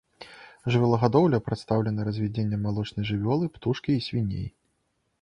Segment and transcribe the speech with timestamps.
[0.75, 4.47] Жывёлагадоўля прадстаўлена развядзеннем малочнай жывёлы, птушкі і свіней.